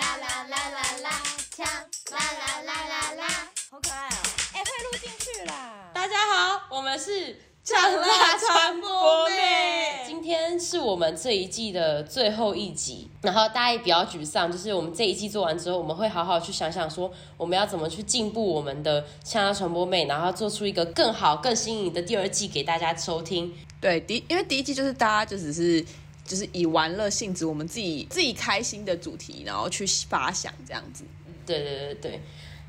[0.00, 1.10] 啦啦啦啦啦，
[1.54, 1.66] 枪
[2.10, 3.28] 啦啦啦啦啦，
[3.70, 4.16] 好可爱哦！
[4.54, 5.90] 哎，会录进去啦。
[5.92, 10.02] 大家好，我们是呛辣传播妹。
[10.06, 23.54] 今天是我们这一季的最后一集，然后大家也比较沮丧，就是我们这一季做完之后，我们会好好去想想说，我们要怎么去进步我们的呛辣传播妹，然后做出一个更好、更新颖的第二季给大家收听。
[23.82, 25.84] 对，第因为第一季就是大家就只是。
[26.30, 31.02] 就是以玩乐性质，我们自己自己开心的主题，然后去发想这样子。
[31.44, 32.20] 对对对对，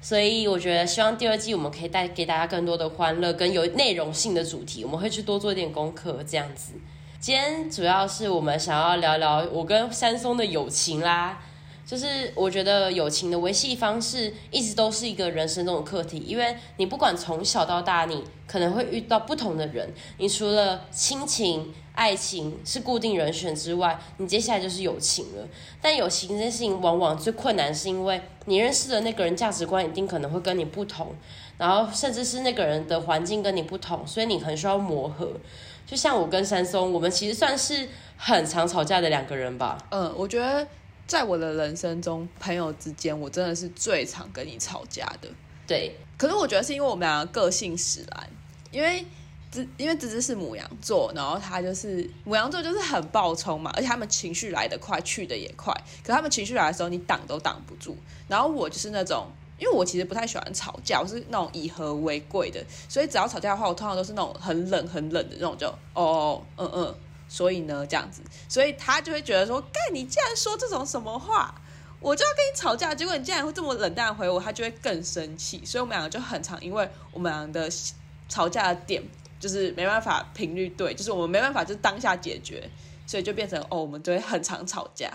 [0.01, 6.71] 所以我觉得希望第二季我们可以带给大家更多的欢乐跟有内容性的主题，我们会去多做一点功课这样子。
[7.19, 11.43] 今天主要是我们想要聊聊我跟山松的友情啦。
[11.91, 19.93] 就是我觉得友情的维系方式一直都是一个人生中的课题，因为你不管从小到大，你可能会遇到不同的人。
[20.17, 25.45] 你除了亲情、爱情是固定人选之外，你接下来就是友情了。
[25.81, 31.13] 但友情这件事情往往最困难，是因为你认识的那个人价值观一定可能会跟你不同，
[31.57, 35.29] 然后甚至是那个人的环境跟你不同，所以你很需要磨合。
[35.85, 39.77] 就像我跟山松，我们其实算是很常吵架的两个人吧。
[39.89, 40.65] 嗯，我觉得。
[41.07, 45.27] 在我的人生中，朋友之间，我真的是最常跟你吵架的。
[45.67, 48.29] 对，可是我觉得是因为我们两个个性使然，
[48.71, 49.05] 因为
[49.51, 55.73] 芝因为芝芝是母羊座，然后他就是母羊座，就是很暴冲嘛，而且他们情绪来得快，去得也快。
[56.03, 57.95] 可他们情绪来的时候，你挡都挡不住。
[58.29, 66.95] 然后我就是那种，因为我其实不太喜欢吵架，我是那种以和为贵的，所以只要吵架的话，我通常都是那种很冷很冷的那种，就哦，嗯嗯。
[67.33, 71.55] 所以呢，这样子，所以他就会觉得说，干，你竟然说这种什么话，
[72.01, 72.93] 我就要跟你吵架。
[72.93, 75.63] 结果你竟然会这么冷淡回我，他就会更生气。
[75.63, 77.75] 所以我们两个就很常，因为我们两个的
[78.27, 79.01] 吵架的点
[79.39, 82.69] 就是没办法频率对，就是我们没办法就当下解决，
[83.07, 85.09] 所以就变成哦，我们就会很常吵架。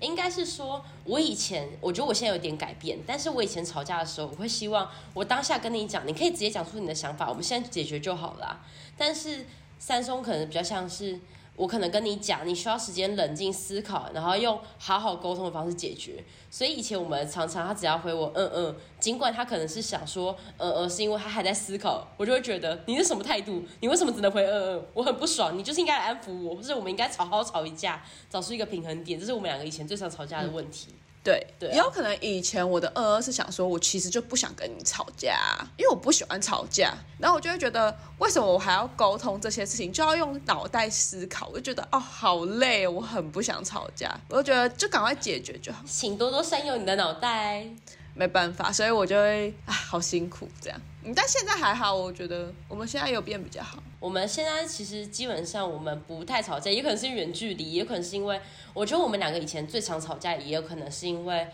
[0.00, 8.58] 应该是说，我以前我觉得我现在有点改变，但是我以前吵架的时候，我会希望我当下跟你讲，你可以直接讲出你的想法，我们现在解决就好了。
[8.96, 9.44] 但是
[9.78, 11.20] 三松可能比较像是。
[11.54, 16.24] 我可能跟你讲，你需要时间冷静思考，然后用好好沟通的方式解决。
[16.50, 23.62] 所以以前我们常常他只要回我嗯嗯，尽管他可能是想说嗯嗯，是因为他还在思考，我就会觉得你是什么态度？
[23.80, 24.86] 你为什么只能回嗯嗯？
[24.94, 29.20] 我很不爽，你就是应该来安抚我，或者我们应该好好吵一架，找出一个平衡点。
[29.20, 30.88] 这是我们两个以前最常吵架的问题。
[31.24, 35.38] 对，对啊，也有可能以前我的二二是想说，我其实就不想跟你吵架，
[35.76, 47.66] 因为我不喜欢吵架，然后我就会觉得，为什么我还要沟通这些事情，就要用脑袋思考，我就觉得哦，好累，我很不想吵架，我就觉得就赶快解决就好，请多多善用你的脑袋。
[48.14, 50.78] 没办法，所以我就会啊，好辛苦这样。
[51.16, 53.82] 但现在还好，我觉得我们现在有变比较好。
[53.98, 58.40] 我们现在其实基本上我们不太吵架，也可能是远距离，也可能是因为
[58.72, 61.48] 我觉得我们两个以前最常吵架，也有可能是因为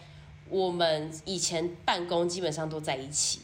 [0.51, 3.41] 我们以前办公基本上都在一起，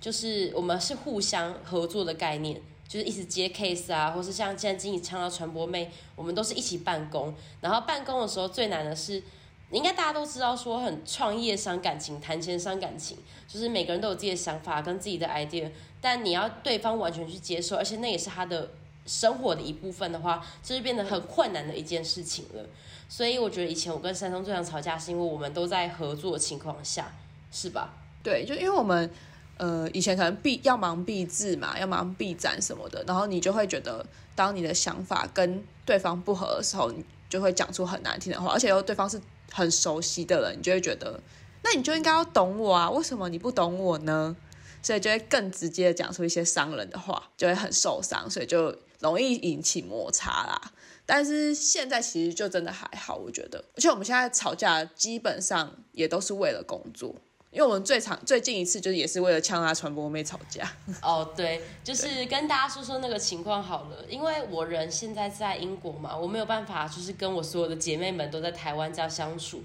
[0.00, 7.34] 就是我们是互相合作的概念，就是一直接 case 啊，或是像现在经理唱到传播妹，我们都是一起办公。
[7.60, 9.22] 然后办公的时候最难的是。
[9.72, 13.16] 应该大家都知道，说很创业伤感情，谈钱伤感情，
[13.48, 18.70] 就是每个人都有自己的想法跟自己的 idea，但你要对方完全去接受，而且那也是他的
[19.06, 22.64] 生活的一部分的话，这就变得很困难的一件事情了。
[23.08, 27.12] 所以我觉得以前我跟山东最常吵架，是因为我们都在合作情况下，
[27.50, 27.94] 是吧？
[28.22, 29.10] 对，就因为我们
[29.58, 36.90] 呃以前可能必要忙毕制嘛，要忙毕展什么的，然后你就会觉得，当你的想法跟对方不合的时候，
[37.32, 39.18] 就会讲出很难听的话，而且又对方是。
[39.54, 41.20] 很熟悉的人，你就会觉得，
[41.62, 44.34] 那你就应该要懂我啊，为什么你不懂我呢？
[44.82, 50.72] 所以就会更直接的讲出一些伤人的话，就会很受伤，所以就容易引起摩擦啦。
[51.04, 57.14] 但是现在其实就真的还好，我觉得，而且我们现在吵架基本上也都是为了工作。
[57.52, 60.66] 因为我们最长最近一次就是也是为了呛他传播妹吵架。
[61.02, 63.96] 哦，对，就是跟大家说说那个情况好了。
[64.08, 69.62] 因为我人现在在英国嘛，我没有办法就是跟我所有的姐妹们都在台湾这样相处。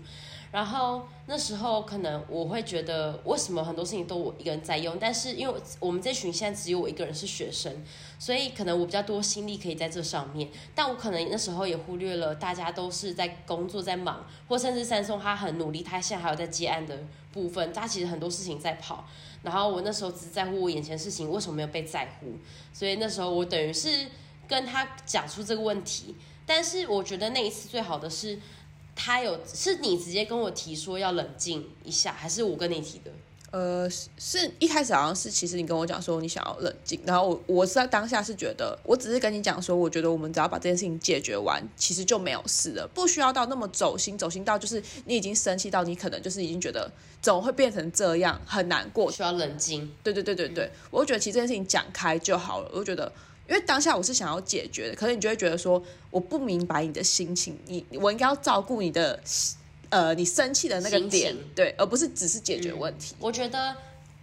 [0.50, 4.98] 然后那时候可能我会觉得，为什么很多事情都我一个人在用？
[5.00, 7.72] 但是因为我们这群现在只有我一个人是学生，
[8.18, 10.50] 所以可能我比较多心力可以在这上面。
[10.74, 16.98] 但我可能那时候也忽略了大家都是在工作在忙，或甚至三松他很努力，他现在还有在接案的
[17.42, 19.08] 部分，他其实很多事情在跑。
[19.44, 22.34] 然后我那时候只在乎我眼前的事情，为什么没有被在乎？
[22.74, 24.08] 所以那时候我等于是
[24.48, 26.16] 跟他讲出这个问题。
[26.46, 28.40] 但是我觉得那一次最好的是。
[29.00, 33.12] 他有是你直接跟我提说要冷静一下，还是我跟你提的？
[33.58, 49.92] 呃，是是一开始好像是，其实你跟我讲说你想要冷静，然后我我是在当下是觉得，我只是跟你讲说，我觉得我们只要把这件事情解决完，其实就没有事了，不需要到那么走心，走心到就是你已经生气到你可能就是已经觉得怎么会变成这样，很难过，需要冷静。
[50.04, 53.12] 对对对对对，我就觉得其实这件事情讲开就好了，我就觉得，
[53.50, 55.82] 因为当下我是想要解决的，可是你就会觉得说，
[56.12, 59.20] 我不明白你的心情，你我应该要照顾你的。
[59.90, 63.16] 呃，你生气的那个点，对，而不是只是解决问题。
[63.16, 63.76] 嗯，我觉得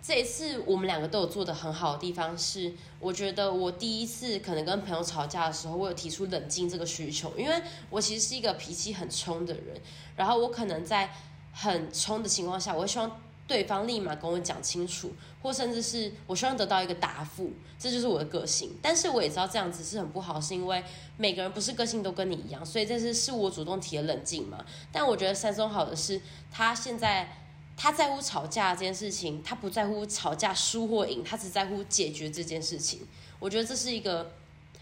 [0.02, 9.81] 这一次我们两个都有做的很好的地方是，我觉得我第一次可能跟朋友吵架的时候，我有提出冷静这个需求，因为我其实是一个脾气很冲的人，
[10.16, 11.11] 然后我可能在
[11.52, 13.20] 很冲的情况下，我会希望。
[13.46, 15.12] 对方立马跟我讲清楚，
[15.43, 18.70] 或甚至是我希望得到一个答复，这就是我的个性。
[18.81, 20.82] 但是我也知道这样子是很不好，是因为
[21.19, 24.64] 每个人不是个性都跟你一样，所以这是是我主动提的冷静嘛。
[24.91, 26.20] 但我觉得三松好的是，
[26.50, 27.37] 他现在
[27.76, 33.06] 他在乎吵架这件事情，他不在乎吵架输或赢，他只在乎解决这件事情。
[33.38, 34.32] 我觉得这是一个，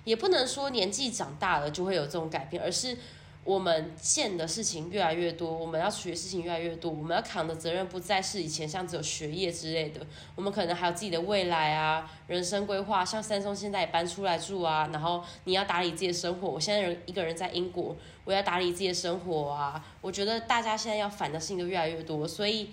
[0.04, 2.96] 也不能说年纪长大了就会有这种改变，而是。
[3.44, 10.00] 我们见的事情越来越多，我们要处理的事情越来越多，我们要扛的责任不再是以前像只有学业之类的，
[10.36, 13.04] 我们可能还有自己的未来啊，人生规划。
[13.04, 16.48] 像三松现在也搬出来住啊，然后你要打理自己的生活。
[16.48, 19.84] 我现在人一个人在英国，我要打理自己的生活啊。
[20.00, 22.70] 我觉得大家现在要烦的事情都越来越多，所以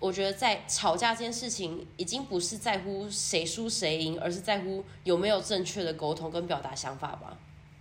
[0.00, 7.38] 我觉得在吵架这件事情，已经不是在乎谁输谁赢，而是在乎有没有正确的沟通跟表达想法吧。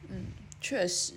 [0.07, 0.25] 嗯，
[0.61, 1.13] 确实。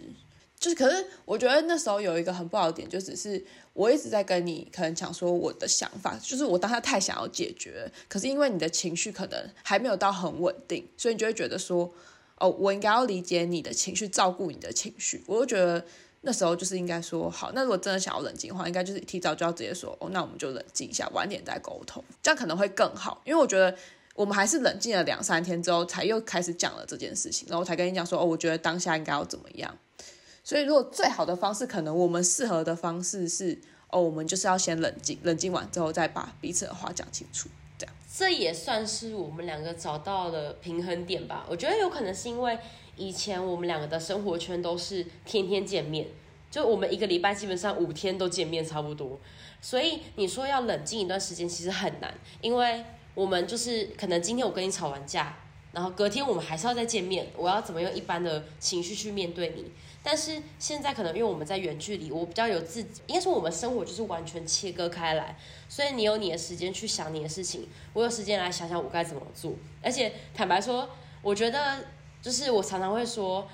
[0.61, 3.43] 就是，可是我觉得那时候有一个很不好的点，就只是
[3.73, 11.91] 我一直在跟你可能讲说我的想法，就是我当下太想要解决，可是因为你的情绪可能还没有到很稳定，所以你就会觉得说，
[12.37, 15.25] 哦，我应该要理解你的情绪，照顾你的情绪。
[15.27, 15.83] 我就觉得
[16.21, 23.23] 那时候就是应该说，好，那如果真的想要冷静的话，应该就是提早就要直接说，哦，那我们就冷静一下，晚点再沟通，这样可能会更好。
[23.25, 23.75] 因为我觉得
[24.15, 29.75] 我们还是冷静了两三天之后，才又开始讲了这件事情，然后才跟你讲说，哦，我觉得当下应该要怎么样。
[30.43, 33.59] 所以，如果最好的方式，可能我们适合的方式是，
[33.91, 37.49] 哦，我们就是要先冷静，冷静完之后再把彼此的话讲清楚，
[37.79, 37.95] 这样。
[38.13, 41.47] 这也算是我们两个找到了平衡点吧。
[41.49, 42.59] 我觉得有可能是因为
[42.97, 46.09] 以前我们两个的生活圈都是天天见面，
[46.51, 49.19] 就我们一个礼拜基本上五天都见面差不多。
[49.61, 52.83] 所以你说要冷静一段时间其实很难，因为
[53.15, 55.37] 我们就是可能今天我跟你吵完架，
[55.73, 59.71] 然后隔天我们还是要再见面，我要怎么用一般的情绪去面对你？
[60.03, 65.37] 但是现在可能因为我们在远距离，我比较有自己，应该说我们生活就是完全切割开来，
[65.69, 69.53] 所以你有你的时间去想你的事情，我有时间来想想我该怎么做。
[69.83, 70.89] 而且坦白说，
[71.21, 71.85] 我觉得
[72.23, 73.47] 就是我常常会说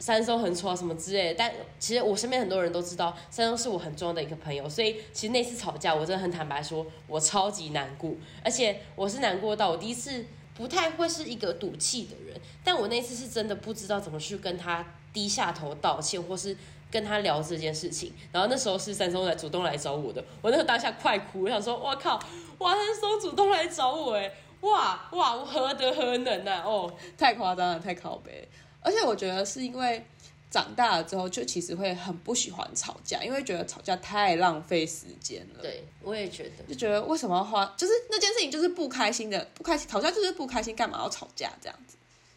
[0.00, 8.12] 三松很错什么之类的，但其实我身边很多人都知道三松是我很重要的一个朋友，所以其实那次吵架我真的很坦白说，我超级难过，
[8.42, 14.84] 而且我是难过到我第一次不太会是一个赌气的人，但我那次是真的不知道怎么去跟他。
[15.16, 16.54] 低下头道歉，或是
[16.90, 22.20] 跟他聊这件事情，然后那时候是三松来主动来找我的，我那个当下快哭，我想说，我靠，
[22.58, 24.30] 哇，三松主动来找我，哎，
[24.60, 26.64] 哇哇，我何德何能呐、啊？
[26.66, 28.46] 哦，太夸张了，太靠北，
[28.82, 30.04] 而且我觉得是因为
[30.50, 35.62] 长大了之后，就其实会很不喜欢吵架，因为觉得吵架太浪费时间了。
[35.62, 41.96] 对，我也觉得，就觉得为什么要花，就是那件事情就是不开心的，不开心，吵架就是不开心，干嘛要吵架这样子？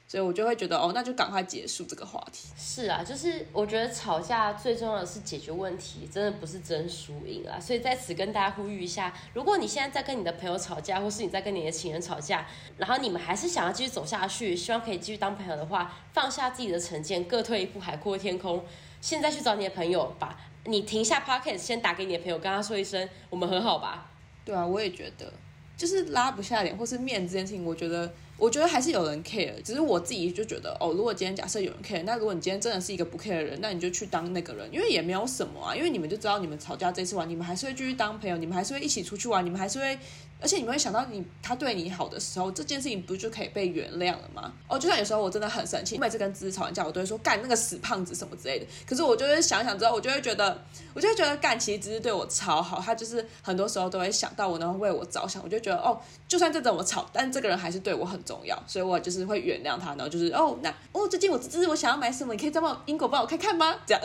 [0.09, 2.47] 所以我就会觉得哦，那就赶快结束这个话题。
[2.57, 7.59] 是啊，就是我觉得吵架最重要的是解决问题，真的不是争输赢啊。
[7.59, 18.65] 所以在此跟大家呼吁一下，如果你现在在跟你的朋友吵架，或是你在跟你的情人吵架，然后你们还是想要继续走下去，希望可以继续当朋友的话，放下自己的成见，各退一步，海阔天空。
[18.99, 24.09] 现在去找你的朋友，吧你停下 podcast，先打给你的朋友，跟他说一声，我们和好吧。
[24.43, 25.31] 对啊，我也觉得，
[25.77, 28.11] 就是拉不下脸或是面这件事情，我觉得。
[28.39, 39.99] 我觉得还是有人 care，只是我自己就觉得哦，如果今天假设有人 care，那如果你今天真的是一个不 care 的人，那你就去当那个人，因为也没有什么啊，因为你们就知道你们吵架这次完，你们还是会继续当朋友，你们还是会一起出去玩，你们还是会。
[40.41, 44.53] 而且你们会想到你他对你好的时候，这件事情不就可以被原谅了吗？
[44.67, 48.65] 哦，就像有时候我真的很生气，每次跟芝芝吵完架，我都会说干那个死胖子什么之类的。
[48.87, 55.43] 可是我就会想想之后，我就会觉得，我就会觉得干其实芝芝对我超好，他就是很多时候都会想到我，然后为我着想。
[55.43, 59.89] 我就觉得哦，就算这怎么吵，但这个人还是对我很重要，所以我就是会原谅他。
[59.89, 63.75] 然后就是哦，那哦最近我芝芝我想要买什么，你可以再帮我英国帮我看看吗？
[63.85, 64.01] 这样。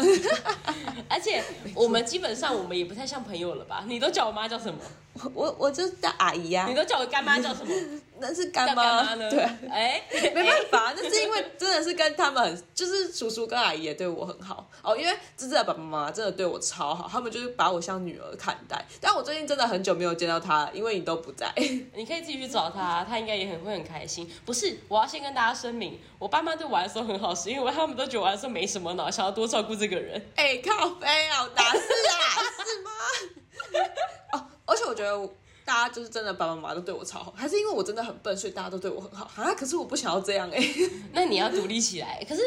[1.08, 1.42] 而且
[1.74, 3.84] 我们基本上我们也不太像朋友了吧？
[3.86, 4.80] 你都叫我妈叫什么？
[5.32, 6.68] 我我就叫阿姨呀、啊。
[6.68, 7.72] 你都叫我干妈叫什么？
[8.20, 9.30] 那是干妈干妈呢？
[9.30, 9.40] 对，
[9.70, 10.02] 哎，
[10.34, 14.96] 没办法，那是因为真的是跟他们很，就是叔叔跟阿姨也对我很好哦。
[14.96, 18.84] 因为芝芝的爸爸妈妈真的对我超好，他们就是把我像女儿看待。
[19.00, 21.52] 但我最近真的很久没有见到他，因为你都不在。
[21.94, 24.30] 你可以自己去找他，他应该也很会很开心。
[24.44, 30.20] 不是，我要先跟大家声明，我爸妈对我来说很好，是因为他们都觉得我来说没什么脑，想要多照顾这个人。
[30.36, 31.82] 哎、欸，靠北啊，哪是啊？
[32.64, 32.90] 是吗？
[34.32, 35.30] 哦，而且我觉得。
[35.66, 39.54] 大家就是真的，爸爸妈妈都对我超好，还是因为我真的很笨，所以大家都对我很好啊？
[39.54, 40.90] 可是我不想要这样哎、欸。
[41.14, 42.22] 那你要独立起来。
[42.28, 42.42] 可是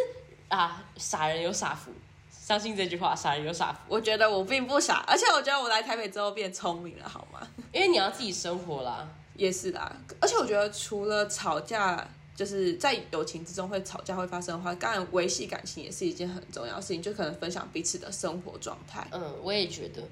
[0.49, 1.89] 啊，傻人有傻福，
[2.31, 3.79] 相信这句话，傻人有傻福。
[3.87, 7.39] 我觉得我并不傻，而且我觉得我来台北之后变聪明了，好吗？
[7.73, 9.09] 因为你要自己生活啦。
[9.35, 19.07] 也是啦，而且我觉得除了吵架，就是在友情之中会吵架会发生的话，当然维系感情也是一件很重要的事情，就可能分享彼此的生活状态。
[19.11, 20.03] 嗯，我也觉得，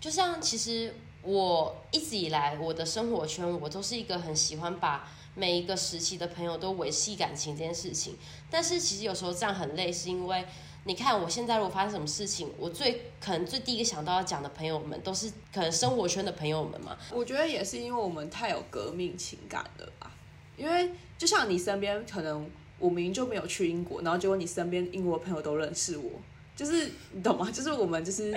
[0.00, 0.92] 就像其实。
[1.22, 8.16] 我一直以来，我的生活圈，我都是一个很喜欢把每一个时期的朋友都维系感情这件事情。
[8.50, 10.44] 但是其实有时候这样很累，是因为
[10.84, 16.96] 你看我现在如果发生什么事情，我最可能最第一个想到要讲的朋友们，都是可能生活圈的朋友们嘛。
[17.12, 20.10] 我觉得也是因为我们太有革命情感了吧？
[20.56, 22.48] 因为就像你身边，可能
[22.78, 26.10] 我明明就没有去英国，然后结果你身边英国的朋友都认识我。
[26.58, 27.48] 就是你懂吗？
[27.54, 28.34] 就是我们就是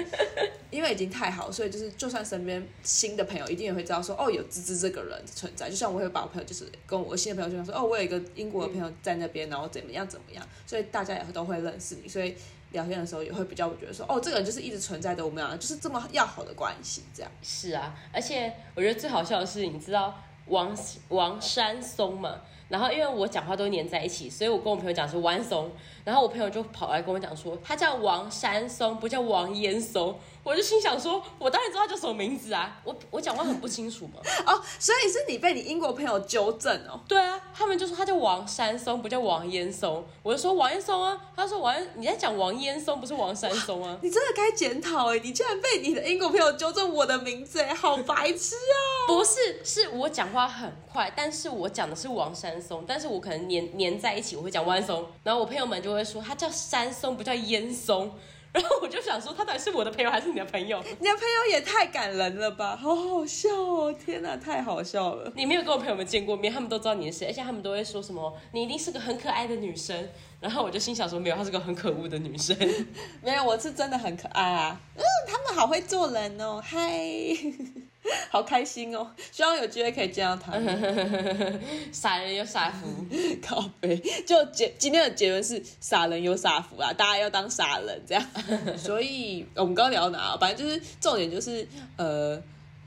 [0.70, 5.68] 因为已经太好，所以就是就算身边新的朋友一定也会知道说哦，有芝芝这个人存在。
[5.68, 12.36] 就像我会把我朋友就是跟我新的朋友就说哦，我有一个英国的朋友在那边，然后怎么样怎么样，所以大家也都会认识你，所以
[12.74, 17.32] 聊天的时候也会比较觉得说哦，这个人就是一直存在的，我们俩就是这么要好的关系，这样。
[17.42, 20.78] 是啊，而且我觉得最好笑的是，你知道王
[21.10, 22.36] 王山松嘛？
[22.70, 25.70] 然后因为我讲话都黏在一起，所以我跟我朋友讲是王松，
[26.06, 30.16] 然后我朋友就跑来跟我讲说，他叫王山松，不叫王岩松。
[30.44, 34.14] 我就心想说，我当然知道他叫什么名字啊，我我讲话很不清楚嘛。
[34.46, 37.00] 哦，所以是你被你英国朋友纠正哦？
[37.08, 40.04] 对啊，他们就说他叫王山松，不叫王烟松。
[40.24, 43.98] 我就说王烟松啊，他说王你在讲王烟松，不是王山松啊。
[44.02, 49.08] 你真的该检讨哎，你竟然被你的英国朋友纠正我的名字哎，好白痴哦！
[49.08, 58.12] 不是，是我讲话很快，但是我讲的是王山松，但是我可能黏黏在一起，我会讲王松，然后我朋友们就会说他叫山松，不叫烟松。
[58.54, 60.78] 然后我就想说，他到底是我的朋友还是你的朋友？
[61.00, 63.94] 你的朋友也太感人了吧，好好笑哦！
[63.94, 65.32] 天哪，太好笑了！
[65.36, 70.10] 你没有跟我朋友们见过面，他们都知道你是谁，而且他们都会说什么，你一定是个很可爱的女生。
[70.40, 72.58] 然后我就心想说，没有，她是个很可恶的女生。
[73.22, 74.80] 没有，我是真的很可爱啊！
[74.98, 76.90] 嗯，他们好会做人哦，嗨。
[78.30, 79.12] 好开心哦！
[79.32, 80.54] 希望有机会可以见到他。
[81.92, 82.88] 傻人有傻福，
[83.42, 83.98] 靠背。
[84.26, 88.26] 就结今天的结论是傻人有傻福啊，大家要当傻人这样。
[88.78, 90.38] 所以我们刚刚聊哪？
[90.38, 92.42] 反正就是重点就是呃。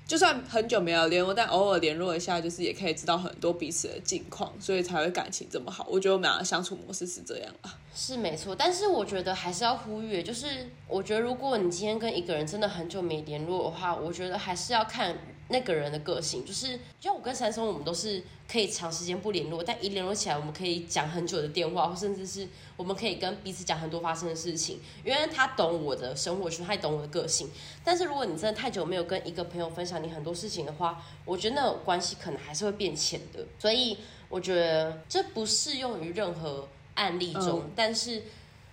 [0.06, 5.87] 就算很久没有联络，但偶尔联络一下，就是也可以知道很多彼此的近况，所以才会感情这么好。
[5.90, 8.54] 我觉得我们俩的相处模式是这样啊，是没错。
[8.54, 15.16] 但是我觉得还是要呼吁，就是我觉得如果你今天跟一个人真的很久没联络的话，我觉得还是要看。
[15.48, 27.50] 那个人的个性就是，就像我跟三松，我们都是可以长时间不联络，但一联络起来，我们可以讲很久的电话，或甚至是我们可以跟彼此讲很多发生的事情，因为他懂我的生活圈，他也懂我的个性。
[27.84, 33.44] 但是如果你真的太久没有跟一个朋友分享你很多事情的话，我觉得那种关系可能还是会变浅的。
[33.58, 33.98] 所以
[34.30, 38.22] 我觉得这不适用于任何案例中，嗯、但是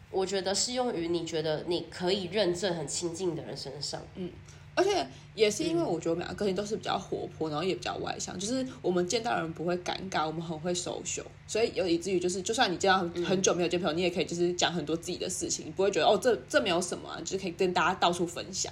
[0.10, 4.02] 我觉得适用于你觉得你可以认证很亲近的人身上。
[4.16, 4.32] 嗯。
[4.74, 18.72] 而且也是因为我觉得我们两个个性都是比较活泼，然后也比较外向，就是我们见到人不会尴尬，我们很会 social，所以有以至于就是，就算你这样很久没有见朋友，你也可以就是讲很多自己的事情，你不会觉得哦，这这没有什么啊，就是可以跟大家到处分享，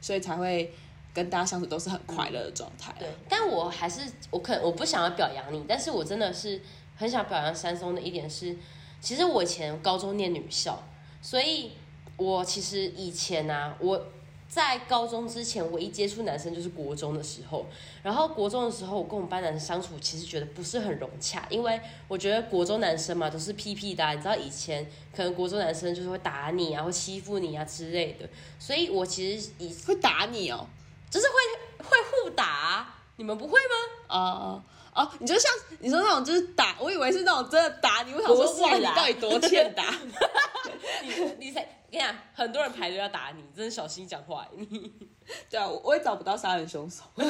[0.00, 0.72] 所以才会
[1.12, 2.94] 跟大家相处都是很快乐的状态。
[2.98, 6.60] 对，但我还是我可能我不想要表扬你，但是我真的是
[6.96, 8.56] 很想表扬山松的一点是，
[9.00, 10.80] 其实我以前高中念女校，
[11.20, 11.72] 所以
[12.16, 14.06] 我其实以前啊我。
[14.50, 17.64] 在高中之前，唯一接触男生就是国中的时候。
[18.02, 28.28] 然后国中的时候，我跟我们班男生相处，其实觉得不是很融洽，因为我觉得国中男生嘛都是屁屁的啊，你知道以前可能国中男生就是会打你啊，会欺负你啊之类的。
[28.58, 30.66] 所以我其实以会打你哦，
[31.08, 34.16] 就是会会互打啊，你们不会吗？
[34.16, 39.94] 啊哦，你就像你说那种就是打，我以为是那种真的打你，我想说哇，你到底多欠打？
[41.06, 41.79] 你你才。
[41.90, 44.46] 跟你讲，很多人排队要打你，真的小心讲话。
[44.56, 44.92] 你
[45.50, 47.04] 对啊，我也找不到杀人凶手。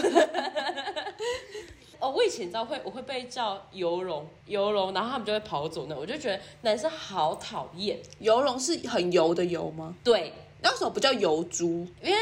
[1.99, 5.85] 哦，我以前知道会，我会被叫游龙，游龙，然后他们就会跑走。
[5.87, 8.01] 那我就觉得男生好讨厌。
[8.21, 9.95] 游龙是很油的油吗？
[10.03, 11.87] 对，那为什么不叫油猪？
[12.03, 12.19] 因为，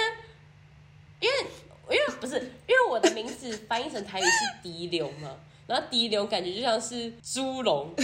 [1.21, 1.37] 因为，
[1.90, 4.30] 因为不是，因为我的名字翻译成台语是
[4.62, 5.37] 滴流嘛。
[5.68, 7.95] 然后迪流感觉就像是猪笼。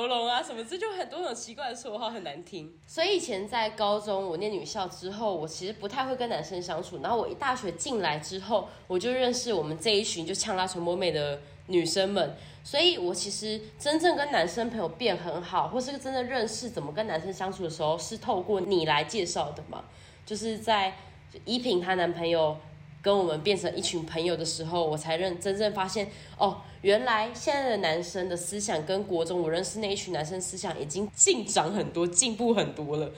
[0.00, 2.72] 游龙啊，什么这就很多种奇怪的绰号，很难听。
[2.86, 7.00] 所以以前在高中，我念女校之后，我其实不太会跟男生相处。
[7.02, 12.34] 然后我一大学进来之后，我就认识我们这一群就呛拉传播妹的女生们。
[12.64, 19.84] 所以我其实真正跟男生朋友变很好，或是真的认识怎么跟男生相处的时候，是透过你来介绍的嘛？
[20.24, 20.96] 就是在
[21.44, 22.56] 依萍她男朋友。
[23.02, 33.10] 跟我们变成一群朋友的时候，我才认真正发现哦，原来现在的男生的思想跟国中我认识那一群男生思想已经进展很多，进步很多了。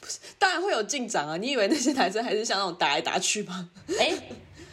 [0.00, 1.36] 不是，当然会有进展啊！
[1.36, 3.70] 你以为那些男生还是像那种打来打去吗？
[3.98, 4.22] 哎、欸，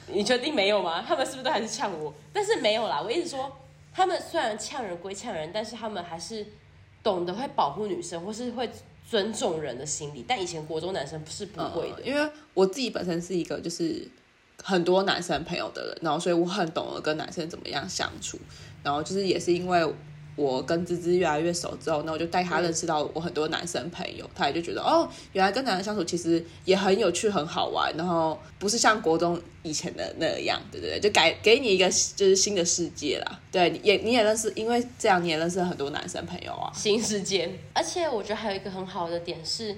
[0.08, 1.04] 你确定没有吗？
[1.06, 2.14] 他们是不是都还是呛我？
[2.32, 3.52] 但是没有啦，我一直说，
[3.94, 6.46] 他们虽然呛人归呛人，但是他们还是
[7.04, 8.70] 懂得会保护女生，或是会
[9.10, 10.24] 尊重人的心理。
[10.28, 14.08] 但以前国中男生是不会的，嗯，因为我自己本身是一个就是。
[14.64, 18.38] 很多男生朋友的人，然后所以我很懂得跟男生怎么样相处，
[18.84, 19.86] 然后就是也是因为
[20.38, 37.52] 我跟芝芝越来越熟之后，那我就带他认识到我很多男生朋友，他也就觉得哦，原来跟男生相处其实也很有趣，很好玩，然后不是像国中以前的那样，对对对，就给给你一个就是新的世界啦，对，也你也认识，因为这样你也认识很多男生朋友啊，新世界。
[37.74, 39.76] 而且我觉得还有一个很好的点是。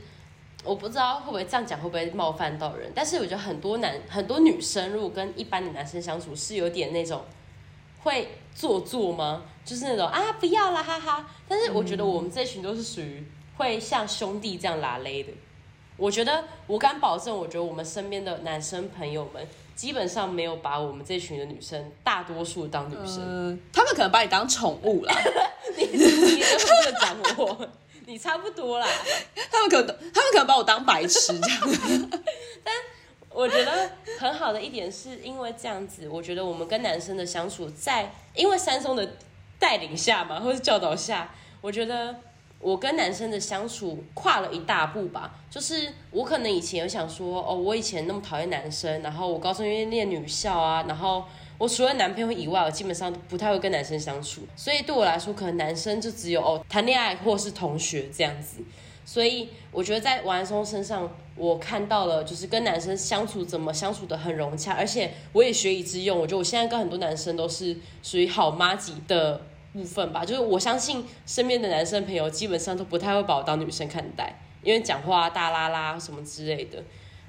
[0.63, 7.23] 我不知道会不会这样讲会不会冒犯到人，但是我觉得很多男很多女生如果跟一般的男生相处是有点那种
[8.03, 9.43] 会做作吗？
[9.65, 11.27] 就是那种啊不要啦哈哈。
[11.47, 13.23] 但是我觉得我们这群都是属于
[13.57, 15.33] 会像兄弟这样拉勒的。
[15.95, 25.13] 我觉得我敢保证，我觉得我们身边的男生朋友们基本上没有把我们这群的女生大多数当女生，呃，他们可能把你当宠物啦。
[25.77, 27.67] 你你你不能讲我。
[28.05, 28.87] 你差不多啦，
[29.51, 32.09] 他们可能他们可能把我当白痴这样，
[32.63, 32.73] 但
[33.29, 39.15] 我觉得很好的一点是因为这样子，我觉得我们跟男生的相处在因为三松的
[39.57, 42.15] 带领下嘛，或是教导下，我觉得
[42.59, 45.33] 我跟男生的相处跨了一大步吧。
[45.49, 51.23] 就是我可能以前有想说，哦，我以前那么讨厌男生，然后我高中因为念女校啊，然后。
[51.63, 58.61] 我除了男朋友以外，我基本上不太会跟男生相处，所以对我来说，可能男生就只有哦谈恋爱或是同学这样子。
[59.05, 66.19] 所以我觉得在王安松身上，我看到了就是跟男生相处怎么相处得很融洽，而且我也学以致用。
[66.19, 69.39] 我觉得我现在跟很多男生都是属于好妈级的
[69.71, 76.83] 部分吧，就是我相信身边的男生朋友基本上都不太会把我当女生看待，因为讲话大啦啦什么之类的。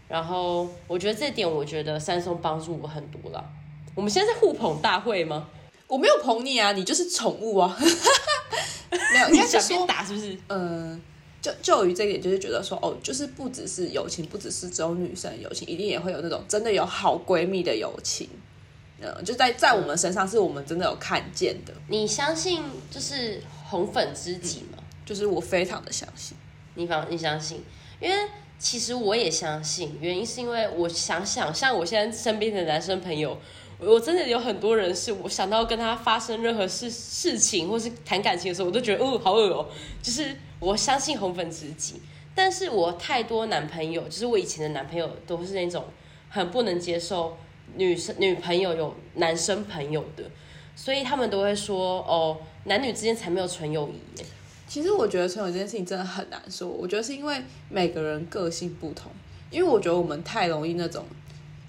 [0.09, 3.49] 然后我觉得这点，我觉得三松帮助我很多了。
[3.95, 5.49] 我们现在是互捧大会吗？
[5.87, 7.77] 我没有捧你啊，你就是宠物啊。
[8.91, 10.33] 没有， 应该是说打是不是？
[10.49, 11.01] 嗯、呃，
[11.41, 18.29] 就就于这一点，就是觉得说，哦，就是不只是友情，不只是只有女生友情，一定也会有那种真的有好闺蜜的友情。
[19.01, 21.73] 嗯、呃，就在在我们身上，是我们真的有看见的。
[21.89, 24.79] 你相信就是红粉知己吗？
[24.79, 26.37] 嗯、就是我非常的相信。
[26.75, 27.63] 你反你相信？
[28.01, 28.17] 因为。
[28.57, 33.37] 其实我也相信，原因是因为我想想，像我现在身边的男生朋友，
[33.87, 39.67] 我真的有很多人是我想到跟他发生任何事事情，或是谈感情的时候，我都觉得哦，好恶哦。
[40.03, 42.01] 就是我相信红粉知己，
[42.35, 45.85] 但是我太多男朋友，就是我以前的男朋友都是那种
[46.29, 47.37] 很不能接受
[47.77, 50.25] 女生女朋友有男生朋友的，
[50.75, 54.23] 所以他们都会说哦，男女之间才没有纯友谊。
[54.67, 56.69] 其实我觉得纯友这件事情真的很难说。
[56.69, 59.13] 我觉得是因为每个人个性不同，
[59.51, 61.05] 因为我觉得我们太容易那种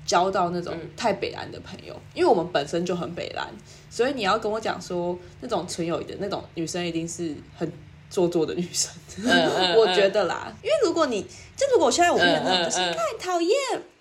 [0.05, 3.47] 交到那种太北蓝的朋友，嗯、因为我们本身就很北蓝，
[3.89, 7.71] 所以你要跟我讲说那种纯友谊的那种女生一定是很
[8.09, 8.91] 做作的女生。
[9.75, 11.23] 我觉得啦，因为如果你
[11.57, 13.51] 就如果我现在我遇到那种就是太讨厌，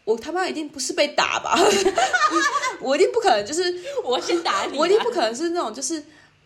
[0.04, 1.58] 我他妈一定不是被打吧？
[2.80, 3.62] 我一定不可能就是
[4.04, 6.02] 我先打你，我一定不可能是那种就是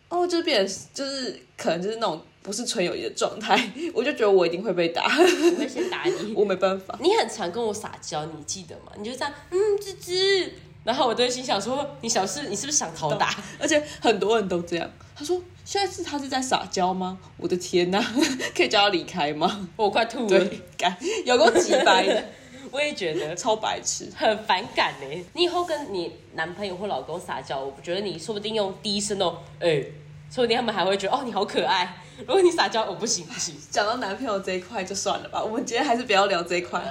[0.07, 2.21] 哦，就变成就是可能就是那种。
[2.41, 5.03] 不是纯友谊的状态， 我就觉得我一定会被打。
[5.03, 6.97] 我会先打你， 我没办法。
[7.01, 8.91] 你很常跟我撒娇，你记得吗？
[8.97, 10.49] 你就这样，嗯，吱吱。
[10.85, 13.35] 然后我都会心想说，你小事，你是不是想讨打？
[13.59, 14.89] 而且很多人都这样。
[15.15, 17.17] 他说，现在是他是在撒娇吗？
[17.37, 18.01] 我的天哪，
[18.55, 19.67] 可以叫他离开吗？
[19.75, 20.27] 我快吐了。
[20.27, 20.61] 对，
[21.25, 22.23] 有够鸡掰的。
[22.71, 25.25] 我也觉得超白痴，很反感呢。
[25.33, 29.93] 你以后跟你男朋友或老公撒娇，我觉得你说不定用低声哦，哎、欸。
[30.29, 31.97] 说不定他们还会觉得哦，你好可爱。
[32.19, 33.55] 如果你撒娇，我、哦、不行不行。
[33.71, 36.83] 讲到男朋友这一块就算了吧，我们今天还是不要聊这一块。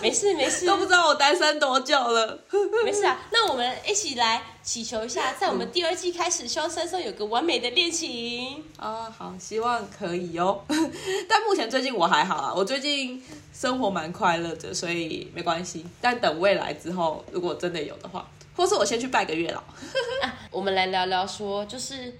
[0.00, 2.36] 没事没事，都不知道我单身多久了。
[2.84, 8.64] 没事啊，那我们一起来祈求一下，在我们第二季开始，希望三生有个完美的恋情。
[8.76, 10.64] 啊、哦，好，希望可以哦。
[11.28, 13.22] 但目前最近我还好啊，我最近
[13.54, 15.86] 生活蛮快乐的，所以没关系。
[16.00, 19.60] 但等未来之后，如果真的有的话，或是我先去拜个月老。
[20.26, 22.12] 啊，我们来聊聊说，就是。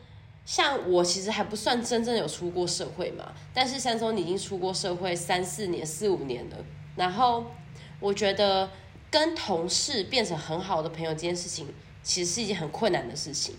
[0.53, 6.57] 像我其实还不算真正有出过社会嘛，但是珊松你已经出过社会三四年、四五年了。
[6.95, 7.47] 然后
[7.99, 8.69] 我觉得
[9.11, 11.67] 跟同事变成很好的朋友这件事情，
[12.03, 13.55] 其实是一件很困难的事情。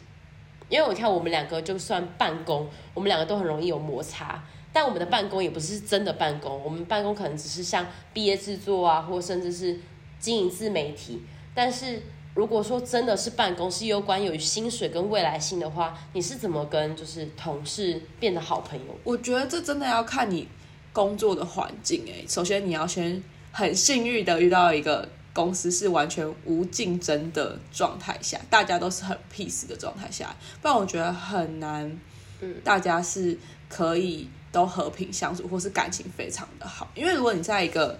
[0.69, 4.43] 因为我看我们两个就算办公，我们两个都很容易有摩擦。
[4.71, 9.79] 但我们的办公也不是真的办公，我们办公可能只是像毕业制作啊，或甚至是
[10.19, 11.23] 经营自媒体，
[11.55, 12.03] 但是。
[12.35, 18.97] 如果说真的是办公室有关有薪水跟未来性的话，你是怎么跟就是同事变得好朋友？
[19.03, 20.47] 我觉得这真的要看你
[20.91, 22.25] 工作的环境诶。
[22.27, 31.99] 首先你要先很幸运的遇到一个公司是完全无竞争的状态下，大家都是很 peace 的状态下，不然我觉得很难。
[32.41, 33.37] 嗯，大家是
[33.69, 36.89] 可以都和平相处，或是感情非常的好。
[36.95, 37.99] 因为如果你在一个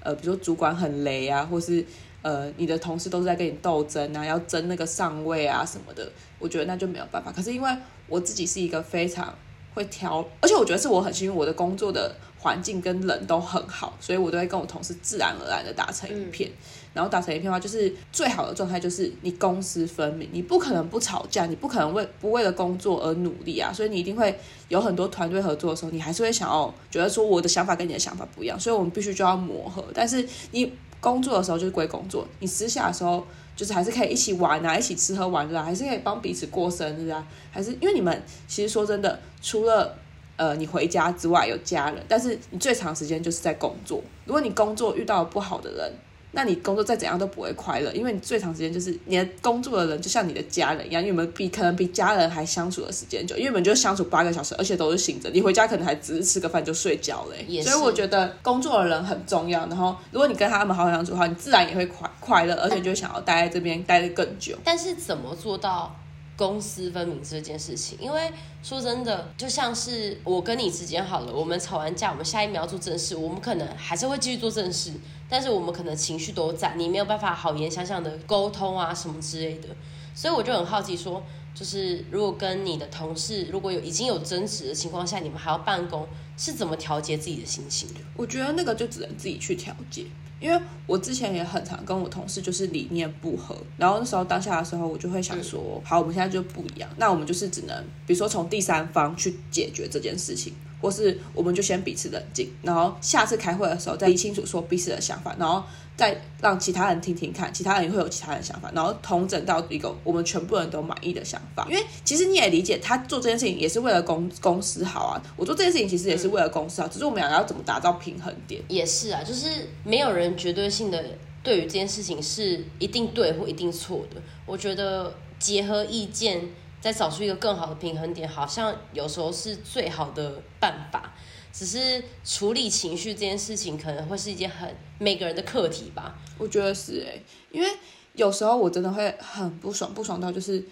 [0.00, 1.84] 呃，比如说主管很雷啊，或是
[2.24, 7.30] 呃，你的同事都是在跟你斗争啊，要争那个上位啊什么的，我觉得那就没有办法。
[7.30, 7.70] 可是因为
[8.08, 9.34] 我自己是一个非常
[9.74, 16.48] 会挑，而且我觉得是我很幸运，我的工作的环境跟人都很好，所以我都会跟我同事自然而然的打成一片。
[16.48, 16.56] 嗯、
[16.94, 24.34] 然后打成一片的话，就是最好的状态就是你公私分明，你不可能不吵架，你不可能为不为了工作而努力啊，所以你一定会
[24.68, 29.84] 有很多团队合作的时候，你还是会想要觉得说我的想法跟你的想法不一样，所以我们必须就要磨合。
[29.92, 30.72] 但是你。
[31.04, 33.22] 工作的时候就是归工作，你私下的时候
[33.54, 39.94] 就是还是可以一起玩啊，一起吃喝玩乐啊，还是可以帮彼此过生日啊，还是因为你们其实说真的，除了
[40.36, 44.02] 呃你回家之外有家人，但是你最长时间就是在工作。
[44.24, 45.92] 如果你工作遇到不好的人，
[46.34, 57.36] 那你工作再怎样都不会快乐，因为你最长时间就是你的工作的人就像你的家人一样，因为你们比可能比家人还相处的时间久，因为你们就相处八个小时，而且都是醒着，你回家可能还只是吃个饭就睡觉了。
[57.46, 57.70] 也是。
[57.70, 64.56] 所以我觉得工作的人很重要，然后如果你跟他们好好相处的话，你自然也会快快乐，而且就想要待在这边待得更久。
[64.64, 65.94] 但是怎么做到
[66.36, 67.96] 公私分明这件事情？
[68.00, 68.20] 因为
[68.62, 74.90] 说真的，就像是我跟你之间好了，我们吵完架，我们下一秒要做正事，我们可能还是会继续做正事。
[75.34, 79.66] 但是我们可能情绪都在，你没有办法好言相向的沟通啊什么之类的，
[80.14, 81.20] 所以我就很好奇说，
[81.52, 87.96] 就是如果跟你的同事如果有已经有争执的情况下，你们还要办公，是怎么调节自己的心情的？
[88.16, 90.06] 我觉得那个就只能自己去调节，
[90.38, 100.54] 因为我之前也很常跟我同事就是理念不合，然后那时候当下的时候，我就会想说，嗯、好，我们现在就不一样，那我们就是只能，比如说从第三方去解决这件事情。
[100.84, 105.64] 或是我们就先彼此冷静，然后下次开会的时候再理清楚说彼此的想法，然后
[105.96, 111.66] 再让其他人听听看，其他人也会有其他人的想法，然后统整到一个我们全部人都满意的想法。
[111.70, 118.62] 因为其实你也理解，他做这件事情也是为了公公司好啊，我做这件事情其实也是为了公司好，只是我们两个要怎么达到平衡点。
[118.68, 121.02] 也是啊，就是没有人绝对性的
[121.42, 124.20] 对于这件事情是一定对或一定错的。
[124.44, 126.42] 我觉得结合意见。
[126.84, 131.14] 再找出一个更好的平衡点，好像有时候是最好的办法。
[131.50, 134.68] 只是处理情绪这件事情，可能会是一件很
[134.98, 136.14] 每个人的课题吧。
[136.36, 137.18] 我觉得是哎，
[137.50, 137.66] 因为
[138.12, 140.62] 有时候我真的会很不爽，不爽到就是，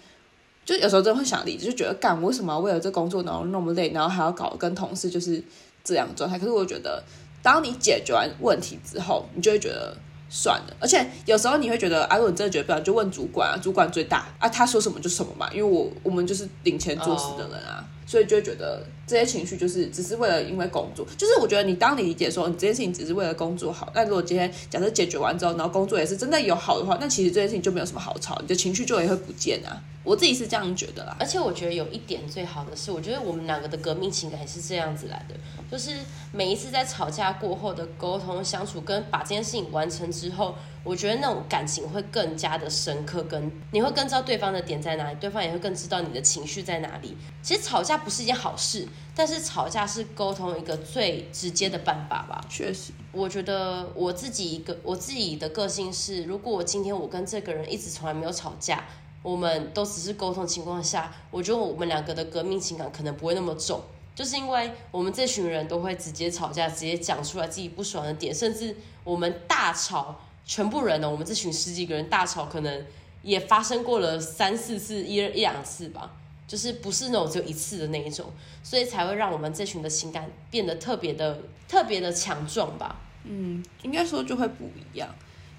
[0.63, 5.43] 就有时候真的会想离职，就觉得干，为什么为了这工作然后那么累，然后还要搞跟同事就是
[5.83, 6.37] 这样状态？
[6.37, 7.03] 可是我觉得，
[7.41, 9.97] 当你解决完问题之后，你就会觉得。
[10.35, 17.85] 算了，而且有时候你会觉得，啊，如果你真的觉得不了，就问主管啊，主管最大啊，他说什么就什么嘛，因为我我们就是领钱做事的人啊。
[18.05, 29.81] 所以就会觉得这些情绪就是只是为了因为工作，就是我觉得你当你理解说你这件事情只是为了工作好，那如果今天假设解决完之后，然后工作也是真的有好的话，那其实这件事情就没有什么好吵，你的情绪就也会不见啊。
[30.03, 35.35] 我自己是这样觉得啦，而且我觉得有一点最好的是，我觉得我们两个的革命情感也是这样子来的，
[35.71, 35.91] 就是
[36.33, 47.17] 每一次在吵架过后的沟通相处，跟把这件事情完成之后，我觉得那种感情会更加的深刻，跟你会更知道对方的点在哪里，对方也会更知道你的情绪在哪里。
[47.41, 52.43] 其实吵架不是一件好事，但是吵架是沟通一个最直接的办法吧。
[52.49, 58.83] 确实，我觉得我自己一个我自己的个性是，如果我今天我跟这个人一直从来没有吵架。
[59.21, 63.81] 我们都只是沟通情况下，我觉得我们两个的革命情感可能不会那么重，
[64.13, 72.85] 就是因为我们这群人都会直接吵架，直接讲出来自己不爽的点，甚至我们大吵，全部人呢，我们这群十几个人大吵，可能
[73.21, 76.11] 也发生过了三四次，一一两次吧。
[76.45, 82.95] 就是不是那种只有一次的那一种，所以才会让我们这群的情感变得特别的特别的强壮吧。
[83.23, 85.09] 嗯，应该说就会不一样，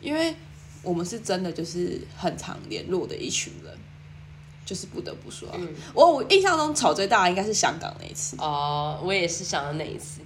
[0.01, 0.33] 因为
[0.83, 3.77] 我们是真的就是很常联络的一群人，
[4.64, 8.37] 就是不得不说、啊，嗯、我我印象中吵最大的应该是香港那一次。
[8.38, 10.20] 哦，我也是想到那一次，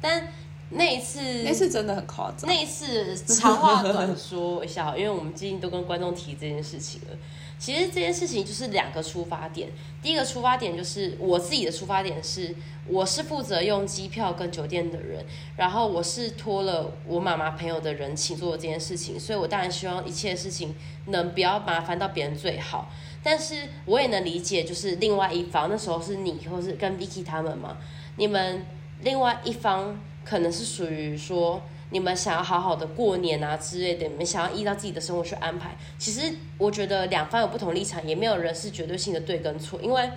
[0.00, 0.32] 但
[0.70, 2.48] 那一次那次真的很夸张。
[2.48, 7.16] 那一次长话短说一下，因为我们最近都跟观众提这件事情了。
[7.58, 9.70] 其实这件事情就是两个出发点。
[10.02, 12.54] 第一个出发点就是我自己的出发点是，
[12.86, 15.24] 我是负责用机票跟酒店的人，
[15.56, 20.74] 然后我是托了我妈妈朋友的人情做这件事情，所以我当然希望一切事情
[21.06, 22.90] 能不要麻烦到别人最好。
[23.22, 27.78] 但是我也能理解，就是另外一方那时候是你或是跟 Vicky 他们嘛，
[28.16, 28.66] 你们
[29.00, 31.62] 另外一方可能是属于说。
[31.88, 35.76] 你们想要好好的过年啊之类的，你们想要依照自己的生活去安排。
[36.00, 36.20] 其实
[36.58, 39.80] 我觉得两方有不同立场，也没有人是绝对性的对跟错。
[39.80, 40.10] 因为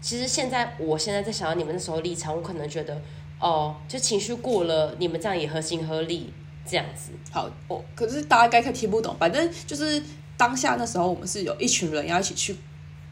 [0.00, 2.98] 其实现在，我现在在想到你们那时候立场，我可能觉得
[3.38, 6.32] 哦，就情绪过了，你们这样也合情合理
[6.66, 7.10] 这样子。
[7.30, 9.14] 好，哦，可是大家该可听不懂。
[9.18, 10.02] 反正就是
[10.38, 12.56] 当下那时候，我们是有一群人要一起去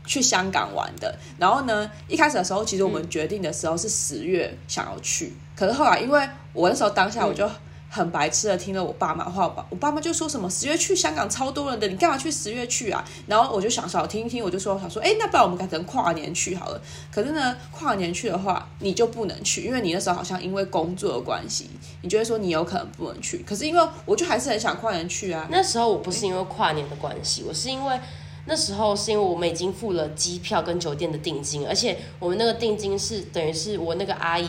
[0.06, 1.18] 去香港玩的。
[1.38, 7.46] 然后呢，一开始的时候，其实我们决定的时候是十月想要去，嗯、可是后来因为我那时候当下我就。
[7.46, 7.52] 嗯
[7.92, 13.04] 很白痴的听了我爸妈话吧，我爸妈就说什么十月去香港超多人的，你干嘛去十月去啊？
[13.26, 16.80] 然后我就想少听一听，我就说想说，哎，那不然我们改成跨年去好了。
[17.10, 21.68] 可是呢，跨年去的话，你就不能去，因为你那时候好像因为工作的关系，
[22.02, 23.38] 你就会说你有可能不能去。
[23.38, 25.48] 可是因为我就还是很想跨年去啊。
[25.50, 27.98] 那时候我不是因为跨年的关系，我是因为
[28.44, 34.48] 那时候是因为我们已经付了机票跟酒店的定金，而且我们那个定金是等于是我那个阿姨。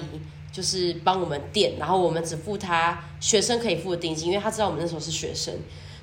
[0.51, 5.53] 就是帮我们垫，然后我们只付他学生可以付的定金，因为他知道我们那时候是学生，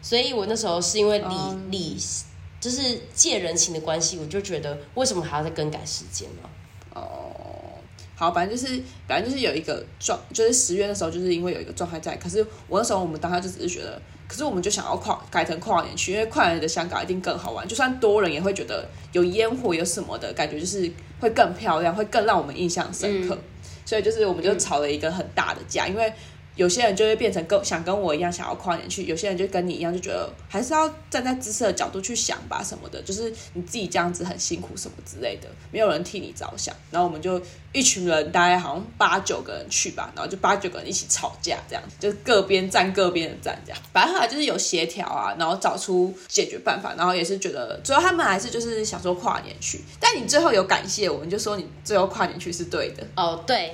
[0.01, 1.35] 所以我那时候是因为礼
[1.71, 2.25] 礼、um,
[2.59, 6.49] 就是借人情的关系，我就觉得为什么还要再更改时间呢？
[6.95, 23.35] 哦，uh, 好，反正就是反正就是有一个状，就是十月的时候，就是因为有一个状态在，可是我那时候我们当下就只是觉得，可是我们就想要跨改成跨年去，因为跨年的香港一定更好玩，就算多人也会觉得有烟火有什么的感觉，就是会更漂亮，会更让我们印象深刻。
[23.35, 23.43] 嗯
[23.89, 26.13] 所以就是，我们就吵了一个很大的架，因为
[26.59, 36.75] 有些人就会变成跟想跟我一样想要跨年去，有些人就跟你一样就觉得还是要站在知识的角度去想吧什么的，就是你自己这样子很辛苦什么之类的，没有人替你着想。
[36.91, 37.41] 然后我们就
[37.73, 43.81] 一群人，大概好像八九个人去吧，然后就八九个人一起吵架，这样就各边站各边的站，这样。
[43.93, 53.07] 反正后来就是有协调啊，然后找出解决办法，然后也是觉得最后他们还是就是想说跨年去，但你最后有感谢我们，就说你最后跨年去是对的。
[53.15, 53.73] 哦，对。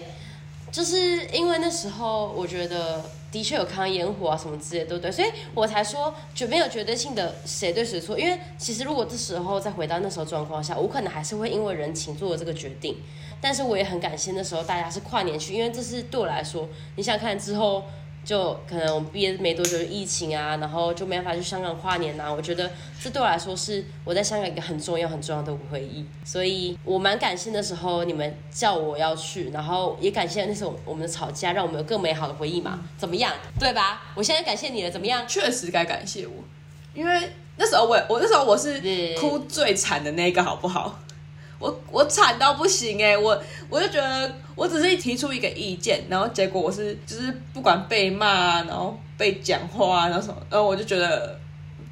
[0.75, 5.13] 就是因为那时候，我觉得的确有看烟火啊什么之类的，对不对？
[5.13, 8.19] 所以我才说，绝没有绝对性的谁对谁错。
[8.19, 12.97] 因为其实如果这时候再回到那时候状况下，我可能还是会因为人情做了这个决定。
[13.41, 17.85] 但是我也很感谢那时候大家是跨年去，因为这是对我来说，你想看之后。
[18.25, 22.33] 就可能我们毕业没多久就疫情啊，然后就没办法去香港跨年啊。
[22.33, 22.71] 我觉得
[23.03, 32.81] 这对我来说是我在香港一个很重要很重要的回忆，所以我蛮感谢那时候你们叫我要去，然后也感谢那时候我们的吵架，让我们有更美好的回忆嘛。
[32.97, 33.33] 怎么样？
[33.61, 34.03] 对吧？
[34.15, 35.27] 我现在感谢你了，怎么样？
[35.29, 36.33] 确实该感谢我，
[36.95, 38.81] 因为那时候我我那时候我是
[39.19, 40.99] 哭最惨的那个，好不好？
[41.59, 43.41] 我我惨到不行哎、欸，我
[43.71, 51.39] 我就觉得我只是提出一个意见，然后结果我是就是不管被骂，然后被讲话，然后什么，然后我就觉得，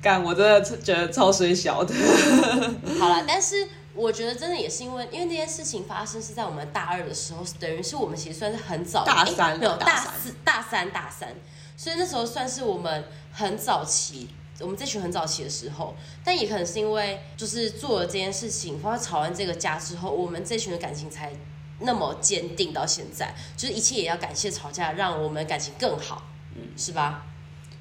[0.03, 1.95] 干，我真的觉得超衰小的。
[2.99, 11.29] 好了，但是我觉得真的也是因为，因为那件事情发生是在我们大二的时候，等于是我们其实算是很早，大三没有大四、大三、大三，
[11.77, 14.29] 所以那时候算是我们很早期。
[14.61, 21.33] 我们这群很早期的时候，但也可能是因为就是做了这件事情，包括吵完这个架之后，我们这群的感情才
[21.81, 23.35] 那么坚定到现在。
[23.57, 26.23] 就是一切也要感谢吵架，让我们感情更好，
[26.55, 27.27] 嗯，是吧？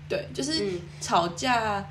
[0.09, 1.87] 对，就是吵架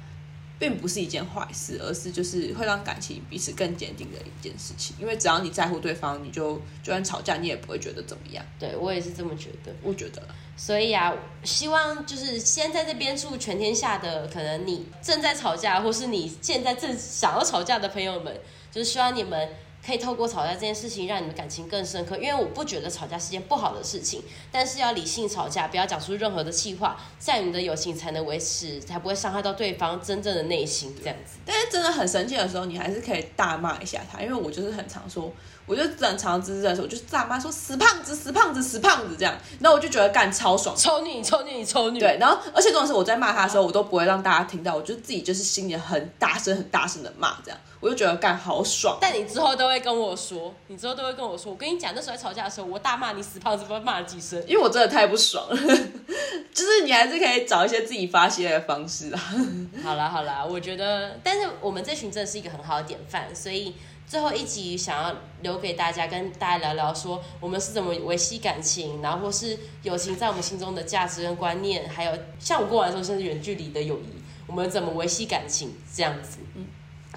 [0.61, 4.95] 并不是一件坏事，而是就是会让感情彼此更坚定的一件事情。
[5.01, 8.45] 因为只要你在乎对方，你就就算吵架，你也不会觉得怎么样。
[8.59, 10.23] 对，我也是这么觉得，我觉得。
[10.57, 18.39] 所以啊，希望就是先在这边祝全天下的可能你正在吵架，或是你现在正想要吵架的朋友们，
[18.71, 19.49] 就是希望你们
[19.85, 22.17] 可以透过吵架这件事情，让你们感情更深刻。
[22.17, 30.95] 因为我不觉得吵架是件不好的事情，但是要理性吵架，不要讲出任何的气话，在你们的友情才能维持，才不会伤害到对方真正的内心。
[31.03, 35.33] 这样子，但是真的很生气的时候，你还是可以大骂一下他，因为我就是很常说。
[35.71, 42.01] 我就正常滋滋的时候，我就大骂说死胖子，死胖子，死胖子这样，然后我就觉得干超爽，抽你，抽你，抽你。
[42.01, 48.99] 对，然后而且重点是我在骂他的时候，我都不会让大家听到，我就自己就是心里很大声、很大声的骂这样，我就觉得干好爽。
[49.01, 55.57] 但你之后都会跟我说，你之后都会跟我说，我跟你讲，那时候在吵架的时候，我大骂你死胖子，不知道骂了几声，因为我真的太不爽了。
[56.53, 59.21] 就是你还是可以找一些自己发泄的方式啊。
[59.85, 63.73] 好啦好啦，我觉得，但是我们这群真的是一个很好的典范，所以
[64.11, 76.39] 最后一集想要留给大家，跟大家聊聊说我们是怎么维系感情，然后或是友情在我们心中的价值跟观念，还有像我跟我来说，甚至远距离的友谊，我们怎么维系感情这样子。
[76.57, 76.67] 嗯，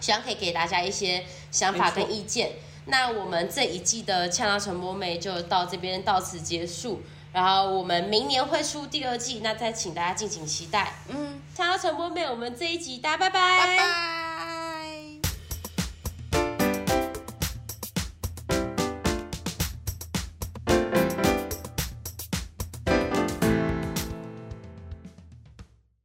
[0.02, 2.52] 希望可以给大家一些想法跟意见。
[2.86, 7.02] 那我们这一季的呛辣传播妹就到这边到此结束。
[7.32, 10.94] 然后我们明年会出第二季，那再请大家敬请期待。
[11.10, 13.58] 嗯，呛辣传播妹，我们这一集大家拜拜。
[13.58, 14.23] 拜拜。